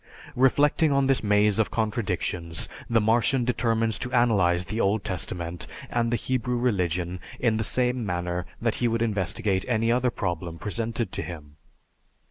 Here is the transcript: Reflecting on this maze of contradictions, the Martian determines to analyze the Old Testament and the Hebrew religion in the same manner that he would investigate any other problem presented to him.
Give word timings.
Reflecting 0.35 0.91
on 0.91 1.05
this 1.05 1.21
maze 1.23 1.59
of 1.59 1.69
contradictions, 1.69 2.67
the 2.89 2.99
Martian 2.99 3.45
determines 3.45 3.99
to 3.99 4.11
analyze 4.11 4.65
the 4.65 4.81
Old 4.81 5.03
Testament 5.03 5.67
and 5.91 6.09
the 6.09 6.15
Hebrew 6.17 6.57
religion 6.57 7.19
in 7.39 7.57
the 7.57 7.63
same 7.63 8.03
manner 8.03 8.47
that 8.59 8.77
he 8.77 8.87
would 8.87 9.03
investigate 9.03 9.63
any 9.67 9.91
other 9.91 10.09
problem 10.09 10.57
presented 10.57 11.11
to 11.11 11.21
him. 11.21 11.57